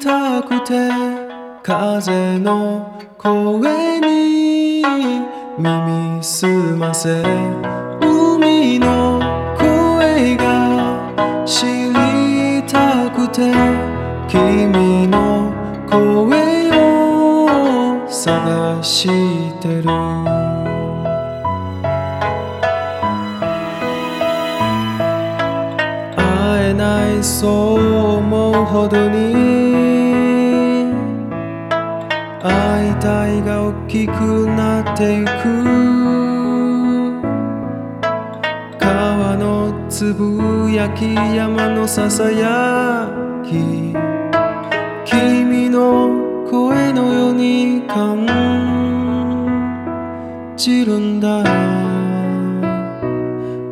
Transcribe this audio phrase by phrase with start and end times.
[0.00, 0.90] たくて
[1.62, 4.82] 風の声に
[5.58, 7.22] 耳すませ
[8.00, 9.20] 海の
[9.58, 13.52] 声が知りたくて
[14.28, 15.52] 君の
[15.88, 19.08] 声を探し
[19.60, 19.84] てる。
[26.16, 29.75] 会えないそう思うほどに
[33.06, 34.10] 会いたいが大きく
[34.46, 35.30] なっていく。
[38.80, 43.08] 川のつぶやき山のささや
[43.44, 43.94] き。
[45.04, 48.26] 君の声のように感。
[50.56, 51.44] じるんだ。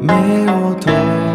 [0.00, 0.12] 目
[0.48, 1.33] を閉じ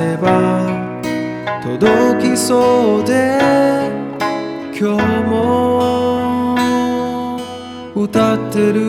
[0.00, 0.26] 出せば
[1.62, 3.38] 届きそうで
[4.72, 6.56] 今日も
[7.94, 8.80] 歌ってる。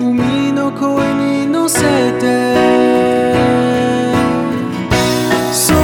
[0.00, 1.80] 海の声に乗せ
[2.18, 2.22] て
[5.52, 5.76] 空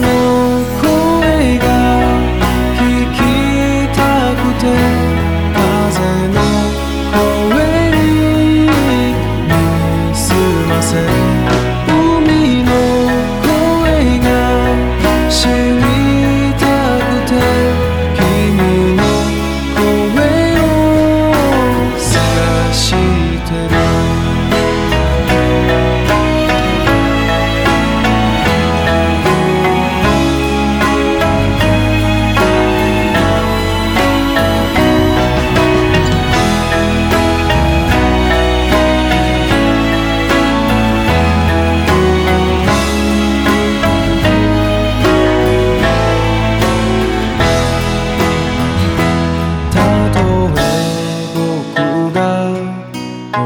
[0.00, 0.06] の
[0.82, 1.64] 声が
[2.74, 2.80] 聞
[3.14, 3.18] き
[3.94, 4.00] た
[4.34, 4.62] くて
[5.54, 6.36] 風の
[7.52, 7.54] 声
[7.92, 8.66] に
[10.12, 10.20] す
[10.68, 10.90] ませ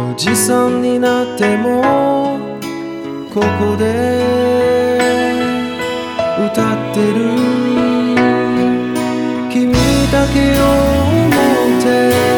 [0.08, 2.38] おじさんになっても
[3.34, 3.84] ここで
[6.46, 7.16] 歌ってる。
[9.50, 9.72] 君
[10.12, 10.64] だけを
[11.16, 11.28] 思
[11.78, 12.35] って